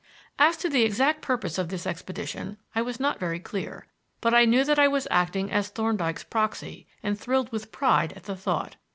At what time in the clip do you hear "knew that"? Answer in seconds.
4.45-4.79